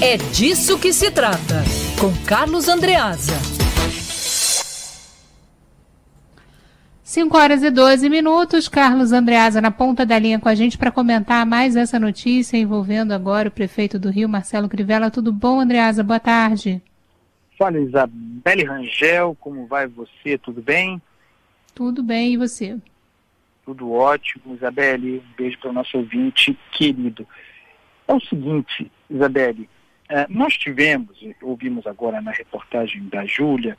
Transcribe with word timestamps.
É 0.00 0.16
disso 0.16 0.78
que 0.78 0.92
se 0.92 1.10
trata, 1.10 1.64
com 2.00 2.12
Carlos 2.24 2.68
Andreasa. 2.68 3.34
5 7.02 7.36
horas 7.36 7.64
e 7.64 7.70
12 7.70 8.08
minutos. 8.08 8.68
Carlos 8.68 9.10
Andreasa 9.10 9.60
na 9.60 9.72
ponta 9.72 10.06
da 10.06 10.16
linha 10.16 10.38
com 10.38 10.48
a 10.48 10.54
gente 10.54 10.78
para 10.78 10.92
comentar 10.92 11.44
mais 11.44 11.74
essa 11.74 11.98
notícia 11.98 12.56
envolvendo 12.56 13.10
agora 13.10 13.48
o 13.48 13.50
prefeito 13.50 13.98
do 13.98 14.08
Rio, 14.08 14.28
Marcelo 14.28 14.68
Crivella. 14.68 15.10
Tudo 15.10 15.32
bom, 15.32 15.58
Andreasa? 15.58 16.04
Boa 16.04 16.20
tarde. 16.20 16.80
Fala, 17.58 17.80
Isabelle 17.80 18.64
Rangel, 18.64 19.36
como 19.40 19.66
vai 19.66 19.88
você? 19.88 20.38
Tudo 20.38 20.62
bem? 20.62 21.02
Tudo 21.74 22.04
bem, 22.04 22.34
e 22.34 22.36
você? 22.36 22.78
Tudo 23.64 23.90
ótimo, 23.90 24.54
Isabelle. 24.54 25.18
Um 25.18 25.36
beijo 25.36 25.58
para 25.58 25.70
o 25.70 25.72
nosso 25.72 25.98
ouvinte 25.98 26.56
querido. 26.70 27.26
É 28.06 28.14
o 28.14 28.20
seguinte, 28.20 28.92
Isabelle, 29.10 29.68
nós 30.28 30.54
tivemos, 30.56 31.18
ouvimos 31.42 31.86
agora 31.86 32.20
na 32.20 32.30
reportagem 32.30 33.08
da 33.08 33.26
Júlia, 33.26 33.76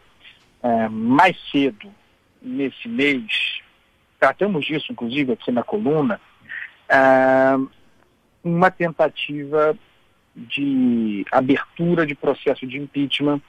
é, 0.62 0.88
mais 0.90 1.38
cedo 1.52 1.92
nesse 2.42 2.88
mês, 2.88 3.62
tratamos 4.20 4.66
disso 4.66 4.92
inclusive 4.92 5.34
aqui 5.34 5.52
na 5.52 5.64
coluna, 5.64 6.20
é, 6.88 7.56
uma 8.44 8.70
tentativa 8.70 9.78
de 10.36 11.26
abertura 11.32 12.06
de 12.06 12.16
processo 12.16 12.66
de 12.68 12.78
impeachment 12.78 13.42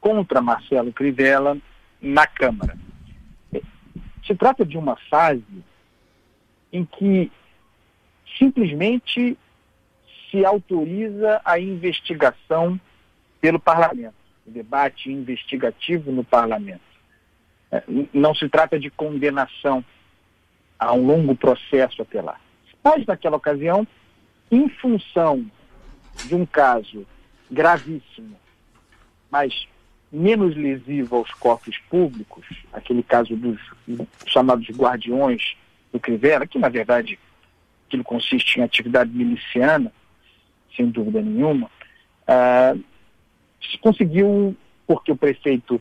contra 0.00 0.40
Marcelo 0.40 0.92
Crivella 0.92 1.56
na 2.00 2.26
Câmara. 2.26 2.76
Se 4.26 4.34
trata 4.34 4.64
de 4.64 4.78
uma 4.78 4.96
fase 5.08 5.44
em 6.72 6.84
que 6.84 7.30
simplesmente 8.38 9.36
se 10.30 10.44
autoriza 10.44 11.40
a 11.44 11.58
investigação 11.58 12.80
pelo 13.40 13.58
parlamento, 13.58 14.14
o 14.46 14.50
debate 14.50 15.10
investigativo 15.10 16.12
no 16.12 16.24
parlamento. 16.24 16.82
É, 17.72 17.82
não 18.12 18.34
se 18.34 18.48
trata 18.48 18.78
de 18.78 18.90
condenação 18.90 19.84
a 20.78 20.92
um 20.92 21.06
longo 21.06 21.34
processo 21.34 22.02
até 22.02 22.20
lá. 22.20 22.38
Mas, 22.82 23.04
naquela 23.06 23.36
ocasião, 23.36 23.86
em 24.50 24.68
função 24.68 25.44
de 26.26 26.34
um 26.34 26.44
caso 26.44 27.06
gravíssimo, 27.50 28.36
mas 29.30 29.66
menos 30.10 30.56
lesivo 30.56 31.16
aos 31.16 31.30
cofres 31.34 31.78
públicos, 31.88 32.44
aquele 32.72 33.02
caso 33.02 33.36
dos 33.36 33.60
chamados 34.26 34.68
guardiões 34.70 35.56
do 35.92 36.00
Crivella, 36.00 36.46
que 36.46 36.58
na 36.58 36.68
verdade 36.68 37.18
aquilo 37.86 38.02
consiste 38.02 38.58
em 38.58 38.62
atividade 38.62 39.10
miliciana, 39.10 39.92
sem 40.76 40.86
dúvida 40.86 41.20
nenhuma, 41.20 41.66
uh, 41.66 42.82
se 43.70 43.78
conseguiu, 43.78 44.56
porque 44.86 45.12
o 45.12 45.16
prefeito 45.16 45.80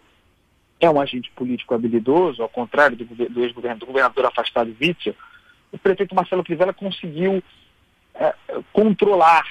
é 0.79 0.89
um 0.89 0.99
agente 0.99 1.29
político 1.31 1.73
habilidoso, 1.73 2.41
ao 2.41 2.49
contrário 2.49 2.95
do, 2.95 3.05
do 3.05 3.43
ex-governador, 3.43 3.79
do 3.79 3.85
governador 3.87 4.25
afastado 4.25 4.75
Witzel, 4.79 5.15
o 5.71 5.77
prefeito 5.77 6.15
Marcelo 6.15 6.43
Crivella 6.43 6.73
conseguiu 6.73 7.43
uh, 8.15 8.63
controlar 8.71 9.45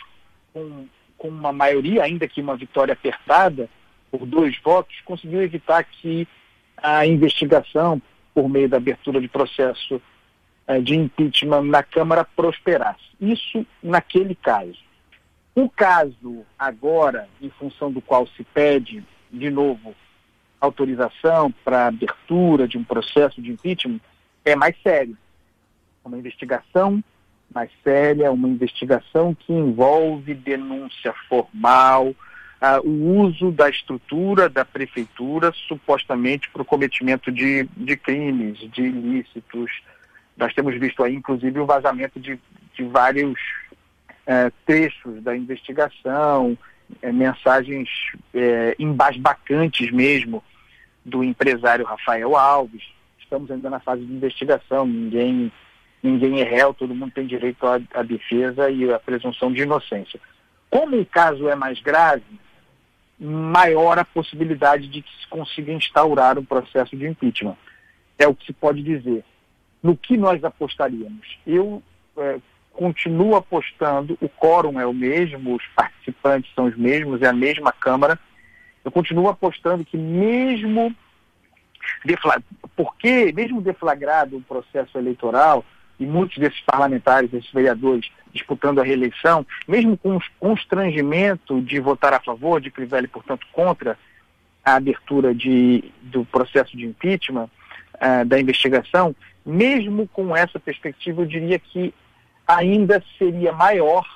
com, 0.53 0.87
com 1.17 1.29
uma 1.29 1.53
maioria, 1.53 2.03
ainda 2.03 2.27
que 2.27 2.41
uma 2.41 2.57
vitória 2.57 2.93
apertada, 2.93 3.69
por 4.11 4.25
dois 4.25 4.59
votos, 4.61 4.95
conseguiu 5.05 5.43
evitar 5.43 5.85
que 5.85 6.27
a 6.77 7.07
investigação, 7.07 8.01
por 8.35 8.49
meio 8.49 8.69
da 8.69 8.79
abertura 8.79 9.21
de 9.21 9.29
processo 9.29 10.01
uh, 10.67 10.83
de 10.83 10.97
impeachment 10.97 11.63
na 11.63 11.83
Câmara, 11.83 12.25
prosperasse. 12.25 13.05
Isso 13.21 13.67
naquele 13.83 14.35
caso. 14.35 14.88
O 15.55 15.69
caso 15.69 16.45
agora, 16.59 17.29
em 17.41 17.51
função 17.51 17.91
do 17.91 18.01
qual 18.01 18.27
se 18.29 18.45
pede, 18.45 19.05
de 19.31 19.51
novo, 19.51 19.95
autorização 20.61 21.53
para 21.65 21.87
abertura 21.87 22.67
de 22.67 22.79
um 22.79 22.85
processo 22.85 23.41
de 23.41 23.51
impeachment, 23.51 24.01
é 24.45 24.55
mais 24.55 24.77
sério. 24.83 25.17
Uma 26.05 26.19
investigação 26.19 27.03
mais 27.53 27.71
séria, 27.83 28.31
uma 28.31 28.49
investigação 28.49 29.35
que 29.35 29.53
envolve 29.53 30.35
denúncia 30.35 31.15
formal, 31.29 32.09
uh, 32.09 32.87
o 32.87 33.21
uso 33.23 33.51
da 33.51 33.69
estrutura 33.69 34.49
da 34.49 34.65
prefeitura, 34.65 35.53
supostamente 35.67 36.51
para 36.51 36.63
o 36.63 36.65
cometimento 36.65 37.33
de, 37.33 37.65
de 37.77 37.97
crimes, 37.97 38.59
de 38.71 38.83
ilícitos. 38.83 39.71
Nós 40.37 40.55
temos 40.55 40.79
visto 40.79 41.03
aí, 41.03 41.15
inclusive, 41.15 41.59
o 41.59 41.67
vazamento 41.67 42.21
de, 42.21 42.39
de 42.75 42.85
vários 42.85 43.39
é, 44.29 44.53
trechos 44.67 45.23
da 45.23 45.35
investigação, 45.35 46.57
é, 47.01 47.11
mensagens 47.11 47.89
é, 48.35 48.77
embasbacantes 48.79 49.91
mesmo 49.91 50.45
do 51.03 51.25
empresário 51.25 51.87
Rafael 51.87 52.37
Alves. 52.37 52.83
Estamos 53.19 53.51
ainda 53.51 53.71
na 53.71 53.81
fase 53.81 54.05
de 54.05 54.13
investigação, 54.13 54.87
ninguém, 54.87 55.51
ninguém 56.03 56.43
é 56.43 56.45
réu, 56.45 56.75
todo 56.75 56.95
mundo 56.95 57.13
tem 57.13 57.27
direito 57.27 57.67
à, 57.67 57.81
à 57.95 58.03
defesa 58.03 58.71
e 58.71 58.93
à 58.93 58.99
presunção 58.99 59.51
de 59.51 59.63
inocência. 59.63 60.21
Como 60.69 61.01
o 61.01 61.07
caso 61.07 61.49
é 61.49 61.55
mais 61.55 61.81
grave, 61.81 62.23
maior 63.19 63.99
a 63.99 64.05
possibilidade 64.05 64.89
de 64.89 65.01
que 65.01 65.11
se 65.23 65.27
consiga 65.29 65.73
instaurar 65.73 66.39
um 66.39 66.45
processo 66.45 66.95
de 66.95 67.07
impeachment. 67.07 67.57
É 68.19 68.29
o 68.29 68.35
que 68.35 68.45
se 68.45 68.53
pode 68.53 68.83
dizer. 68.83 69.25
No 69.83 69.97
que 69.97 70.19
nós 70.19 70.45
apostaríamos? 70.45 71.39
Eu 71.47 71.83
é, 72.19 72.39
continuo 72.79 73.35
apostando, 73.35 74.17
o 74.21 74.29
quórum 74.29 74.79
é 74.79 74.87
o 74.87 74.95
mesmo, 74.95 75.57
os 75.57 75.67
participantes 75.75 76.55
são 76.55 76.67
os 76.67 76.77
mesmos, 76.77 77.21
é 77.21 77.27
a 77.27 77.33
mesma 77.33 77.73
Câmara. 77.73 78.17
Eu 78.85 78.93
continuo 78.93 79.29
apostando 79.29 79.85
que 79.85 79.97
mesmo 79.97 80.95
porque 82.77 83.33
mesmo 83.33 83.61
deflagrado 83.61 84.37
o 84.37 84.43
processo 84.43 84.97
eleitoral 84.97 85.65
e 85.99 86.07
muitos 86.07 86.39
desses 86.39 86.61
parlamentares, 86.61 87.31
desses 87.31 87.51
vereadores 87.51 88.09
disputando 88.33 88.79
a 88.79 88.85
reeleição, 88.85 89.45
mesmo 89.67 89.97
com 89.97 90.17
o 90.17 90.23
constrangimento 90.39 91.61
de 91.61 91.81
votar 91.81 92.13
a 92.15 92.21
favor 92.21 92.61
de 92.61 92.71
Crivella 92.71 93.09
portanto, 93.09 93.45
contra 93.53 93.99
a 94.65 94.77
abertura 94.77 95.35
de, 95.35 95.83
do 96.03 96.25
processo 96.27 96.77
de 96.77 96.87
impeachment, 96.87 97.51
uh, 97.97 98.25
da 98.25 98.39
investigação, 98.39 99.17
mesmo 99.45 100.07
com 100.07 100.37
essa 100.37 100.61
perspectiva, 100.61 101.23
eu 101.23 101.27
diria 101.27 101.59
que 101.59 101.93
ainda 102.49 103.05
seria 103.19 103.53
maior 103.53 104.07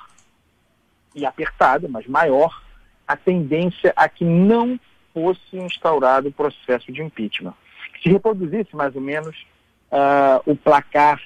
e 1.13 1.23
apertada, 1.23 1.87
mas 1.87 2.07
maior, 2.07 2.63
a 3.07 3.15
tendência 3.15 3.93
a 3.95 4.09
que 4.09 4.25
não 4.25 4.79
fosse 5.13 5.55
instaurado 5.55 6.29
o 6.29 6.31
processo 6.31 6.91
de 6.91 7.03
impeachment. 7.03 7.53
Se 8.01 8.09
reproduzisse 8.09 8.75
mais 8.75 8.95
ou 8.95 9.01
menos 9.01 9.45
uh, 9.91 10.51
o 10.51 10.55
placar 10.55 11.21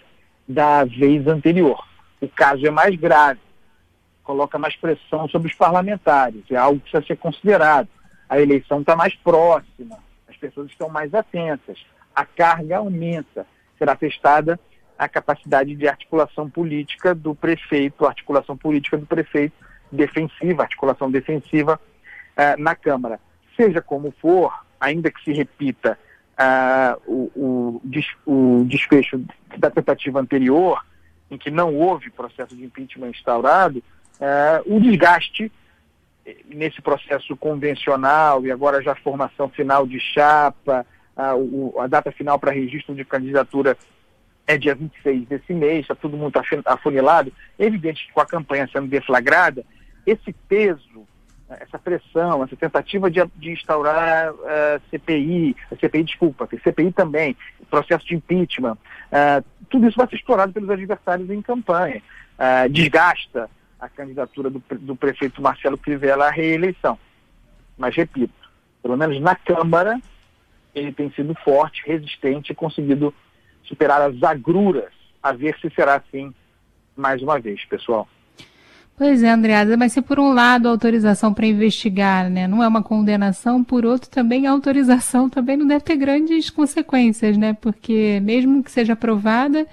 da 0.45 0.83
vez 0.83 1.25
anterior. 1.27 1.81
O 2.19 2.27
caso 2.27 2.65
é 2.65 2.71
mais 2.71 2.95
grave, 2.95 3.39
coloca 4.23 4.57
mais 4.57 4.75
pressão 4.75 5.29
sobre 5.29 5.49
os 5.49 5.55
parlamentares, 5.55 6.43
é 6.51 6.57
algo 6.57 6.79
que 6.79 6.91
precisa 6.91 7.07
ser 7.07 7.17
considerado. 7.17 7.87
A 8.27 8.39
eleição 8.41 8.81
está 8.81 8.95
mais 8.95 9.15
próxima, 9.15 9.97
as 10.27 10.35
pessoas 10.35 10.69
estão 10.69 10.89
mais 10.89 11.13
atentas, 11.13 11.77
a 12.13 12.25
carga 12.25 12.77
aumenta, 12.77 13.47
será 13.77 13.95
testada 13.95 14.59
a 14.97 15.07
capacidade 15.07 15.75
de 15.75 15.87
articulação 15.87 16.49
política 16.49 17.13
do 17.13 17.35
prefeito, 17.35 18.05
articulação 18.05 18.57
política 18.57 18.97
do 18.97 19.05
prefeito 19.05 19.53
defensiva, 19.91 20.63
articulação 20.63 21.11
defensiva 21.11 21.79
uh, 21.79 22.61
na 22.61 22.75
Câmara. 22.75 23.19
Seja 23.55 23.81
como 23.81 24.13
for, 24.19 24.53
ainda 24.79 25.11
que 25.11 25.23
se 25.23 25.31
repita 25.31 25.97
uh, 26.37 27.01
o, 27.05 27.81
o, 28.25 28.59
o 28.59 28.65
desfecho 28.65 29.23
da 29.57 29.69
tentativa 29.69 30.19
anterior, 30.19 30.83
em 31.29 31.37
que 31.37 31.51
não 31.51 31.75
houve 31.75 32.09
processo 32.09 32.55
de 32.55 32.63
impeachment 32.63 33.09
instaurado, 33.09 33.79
uh, 34.19 34.75
o 34.75 34.79
desgaste 34.79 35.51
nesse 36.45 36.81
processo 36.81 37.35
convencional 37.37 38.45
e 38.45 38.51
agora 38.51 38.81
já 38.81 38.91
a 38.91 38.95
formação 38.95 39.47
final 39.49 39.87
de 39.87 39.99
chapa, 39.99 40.85
a, 41.15 41.31
a 41.83 41.87
data 41.87 42.11
final 42.11 42.37
para 42.37 42.51
registro 42.51 42.93
de 42.93 43.05
candidatura 43.05 43.77
é 44.47 44.57
dia 44.57 44.73
26 44.73 45.27
desse 45.27 45.53
mês, 45.53 45.81
está 45.81 45.93
todo 45.93 46.17
mundo 46.17 46.33
afunilado. 46.65 47.31
É 47.59 47.65
evidente 47.65 48.07
que 48.07 48.13
com 48.13 48.21
a 48.21 48.25
campanha 48.25 48.67
sendo 48.71 48.87
deflagrada, 48.87 49.65
esse 50.05 50.33
peso, 50.47 51.05
essa 51.49 51.77
pressão, 51.77 52.43
essa 52.43 52.55
tentativa 52.55 53.11
de, 53.11 53.19
de 53.35 53.51
instaurar 53.51 54.33
uh, 54.33 54.37
eh, 54.45 54.81
CPI, 54.89 55.55
CPI, 55.79 56.03
desculpa, 56.03 56.47
CPI 56.63 56.91
também, 56.93 57.35
processo 57.69 58.05
de 58.05 58.15
impeachment, 58.15 58.77
uh, 59.11 59.43
tudo 59.69 59.87
isso 59.87 59.97
vai 59.97 60.07
ser 60.07 60.15
explorado 60.15 60.53
pelos 60.53 60.69
adversários 60.69 61.29
em 61.29 61.41
campanha. 61.41 62.01
Uh, 62.39 62.69
desgasta 62.69 63.49
a 63.79 63.89
candidatura 63.89 64.49
do, 64.49 64.63
do 64.71 64.95
prefeito 64.95 65.41
Marcelo 65.41 65.77
Crivella 65.77 66.27
à 66.27 66.31
reeleição. 66.31 66.97
Mas, 67.77 67.95
repito, 67.95 68.33
pelo 68.81 68.97
menos 68.97 69.19
na 69.21 69.35
Câmara, 69.35 69.99
ele 70.73 70.91
tem 70.91 71.11
sido 71.11 71.35
forte, 71.43 71.83
resistente 71.85 72.51
e 72.51 72.55
conseguido 72.55 73.13
superar 73.67 74.01
as 74.01 74.21
agruras, 74.23 74.91
a 75.21 75.31
ver 75.31 75.57
se 75.59 75.69
será 75.75 75.95
assim 75.95 76.33
mais 76.95 77.21
uma 77.21 77.39
vez, 77.39 77.63
pessoal. 77.65 78.07
Pois 78.97 79.21
é, 79.21 79.29
Andreasa, 79.29 79.77
mas 79.77 79.93
se 79.93 80.01
por 80.01 80.19
um 80.19 80.33
lado 80.33 80.67
a 80.67 80.71
autorização 80.71 81.31
para 81.31 81.45
investigar 81.45 82.31
né, 82.31 82.47
não 82.47 82.63
é 82.63 82.67
uma 82.67 82.81
condenação, 82.81 83.63
por 83.63 83.85
outro 83.85 84.09
também 84.09 84.47
a 84.47 84.51
autorização 84.51 85.29
também 85.29 85.55
não 85.55 85.67
deve 85.67 85.83
ter 85.83 85.95
grandes 85.95 86.49
consequências, 86.49 87.37
né? 87.37 87.53
Porque 87.53 88.19
mesmo 88.23 88.63
que 88.63 88.71
seja 88.71 88.93
aprovada, 88.93 89.67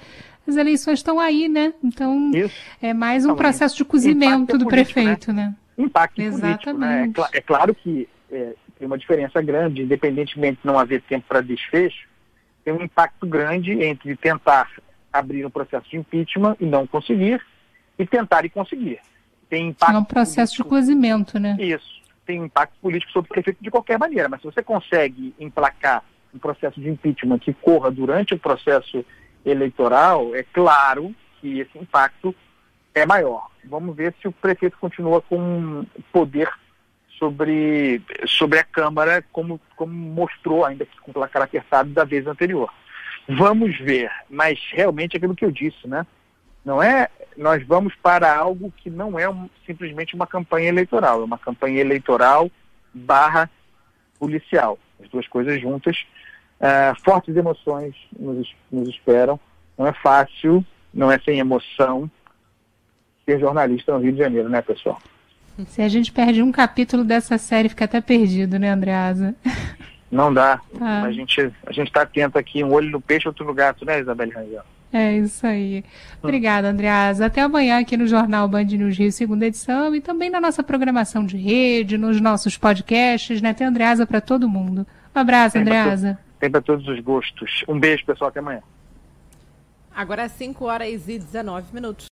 as 0.47 0.57
eleições 0.57 0.99
estão 0.99 1.19
aí, 1.19 1.49
né? 1.49 1.73
Então 1.83 2.33
Isso. 2.35 2.55
é 2.83 2.93
mais 2.93 3.25
um 3.25 3.29
não, 3.29 3.37
processo 3.37 3.75
de 3.79 3.85
cozimento 3.87 4.59
do 4.59 4.67
político, 4.67 4.93
prefeito, 4.93 5.33
né? 5.33 5.47
né? 5.79 5.85
Impacto 5.87 6.21
Exatamente. 6.21 6.65
político, 6.65 6.79
né? 6.79 7.03
É, 7.05 7.23
cl 7.23 7.39
é 7.39 7.41
claro 7.41 7.75
que 7.75 8.07
é, 8.31 8.55
tem 8.79 8.87
uma 8.87 8.99
diferença 8.99 9.41
grande, 9.41 9.83
independentemente 9.83 10.61
de 10.61 10.67
não 10.67 10.79
haver 10.79 11.01
tempo 11.01 11.25
para 11.27 11.41
desfecho, 11.41 12.07
tem 12.65 12.75
um 12.75 12.83
impacto 12.83 13.27
grande 13.27 13.73
entre 13.83 14.17
tentar 14.17 14.71
abrir 15.13 15.45
um 15.45 15.51
processo 15.51 15.89
de 15.89 15.97
impeachment 15.97 16.57
e 16.59 16.67
não 16.67 16.87
conseguir, 16.87 17.41
e 17.99 18.07
tentar 18.07 18.45
e 18.45 18.49
conseguir 18.49 19.01
tem 19.55 19.69
impacto. 19.69 19.95
É 19.95 19.99
um 19.99 20.05
processo 20.05 20.57
político. 20.57 20.65
de 20.65 20.69
cozimento, 20.69 21.39
né? 21.39 21.57
Isso. 21.61 22.03
Tem 22.27 22.43
impacto 22.43 22.75
político 22.81 23.13
sobre 23.13 23.31
o 23.31 23.35
prefeito 23.35 23.63
de 23.63 23.71
qualquer 23.71 23.99
maneira, 23.99 24.29
mas 24.29 24.41
se 24.41 24.47
você 24.47 24.63
consegue 24.63 25.35
emplacar 25.39 26.03
um 26.35 26.39
processo 26.39 26.81
de 26.81 26.89
impeachment 26.89 27.39
que 27.39 27.53
corra 27.53 27.91
durante 27.91 28.35
o 28.35 28.39
processo 28.39 29.05
eleitoral, 29.45 30.35
é 30.35 30.43
claro 30.43 31.15
que 31.41 31.61
esse 31.61 31.79
impacto 31.79 32.35
é 32.95 33.07
maior. 33.07 33.49
Vamos 33.65 33.95
ver 33.95 34.15
se 34.21 34.27
o 34.27 34.33
prefeito 34.33 34.77
continua 34.79 35.21
com 35.23 35.85
poder 36.13 36.51
sobre, 37.19 38.03
sobre 38.27 38.59
a 38.59 38.65
Câmara, 38.65 39.25
como, 39.33 39.61
como 39.77 39.93
mostrou, 39.93 40.65
ainda 40.65 40.85
que 40.85 41.01
com 41.01 41.13
placar 41.13 41.43
apertado, 41.43 41.91
da 41.91 42.05
vez 42.05 42.27
anterior. 42.27 42.71
Vamos 43.29 43.79
ver, 43.79 44.11
mas 44.29 44.59
realmente 44.71 45.17
aquilo 45.17 45.35
que 45.35 45.45
eu 45.45 45.51
disse, 45.51 45.89
né? 45.89 46.07
Não 46.65 46.83
é, 46.83 47.09
nós 47.37 47.67
vamos 47.67 47.95
para 47.97 48.35
algo 48.35 48.73
que 48.77 48.89
não 48.89 49.19
é 49.19 49.29
um, 49.29 49.49
simplesmente 49.67 50.15
uma 50.15 50.27
campanha 50.27 50.69
eleitoral, 50.69 51.21
é 51.21 51.25
uma 51.25 51.39
campanha 51.39 51.81
eleitoral 51.81 52.51
barra 52.93 53.51
policial. 54.19 54.79
As 55.03 55.09
duas 55.09 55.27
coisas 55.29 55.61
juntas. 55.61 56.05
Uh, 56.61 56.99
fortes 57.05 57.37
emoções 57.37 57.95
nos, 58.19 58.55
nos 58.71 58.89
esperam. 58.89 59.39
Não 59.77 59.87
é 59.87 59.93
fácil, 59.93 60.65
não 60.93 61.11
é 61.11 61.19
sem 61.19 61.39
emoção 61.39 62.11
ser 63.25 63.41
jornalista 63.41 63.93
no 63.93 63.99
Rio 63.99 64.13
de 64.13 64.19
Janeiro, 64.19 64.49
né, 64.49 64.63
pessoal? 64.63 65.01
Se 65.69 65.83
a 65.83 65.89
gente 65.89 66.13
perde 66.13 66.43
um 66.43 66.51
capítulo 66.51 67.05
dessa 67.05 67.39
série, 67.39 67.69
fica 67.69 67.85
até 67.85 68.01
perdido, 68.01 68.59
né, 68.59 68.71
Andreasa? 68.71 69.35
Não 70.11 70.33
dá. 70.33 70.61
Ah. 70.81 71.03
A 71.03 71.13
gente 71.13 71.41
a 71.67 71.73
gente 71.73 71.89
está 71.89 72.03
atento 72.03 72.39
aqui, 72.39 72.63
um 72.63 72.73
olho 72.73 72.91
no 72.91 73.01
peixe, 73.01 73.27
outro 73.27 73.45
no 73.45 73.55
gato, 73.55 73.85
né, 73.85 74.01
Isabelle 74.01 74.33
Rangel? 74.33 74.63
É 74.93 75.13
isso 75.17 75.45
aí. 75.45 75.85
Obrigada, 76.23 76.69
Andreasa. 76.69 77.27
Até 77.27 77.41
amanhã 77.41 77.81
aqui 77.81 77.97
no 77.97 78.07
Jornal 78.07 78.47
Band 78.47 78.65
News 78.65 78.97
Rio, 78.97 79.11
segunda 79.11 79.45
edição, 79.45 79.93
e 79.93 80.01
também 80.01 80.31
na 80.31 80.41
nossa 80.41 80.63
programação 80.63 81.27
de 81.27 81.37
rede, 81.37 81.99
nos 81.99 82.21
nossos 82.21 82.57
podcasts, 82.57 83.43
né? 83.43 83.53
Tem 83.53 83.67
Andreasa 83.67 84.07
para 84.07 84.21
todo 84.21 84.49
mundo. 84.49 84.87
Um 85.13 85.19
abraço, 85.19 85.59
Andreasa. 85.59 86.17
Tem 86.39 86.49
para 86.49 86.61
todos 86.61 86.87
os 86.87 87.01
gostos. 87.01 87.65
Um 87.67 87.77
beijo, 87.77 88.05
pessoal. 88.07 88.29
Até 88.29 88.39
amanhã. 88.39 88.63
Agora 89.93 90.23
é 90.23 90.29
5 90.29 90.65
horas 90.65 91.09
e 91.09 91.19
19 91.19 91.75
minutos. 91.75 92.07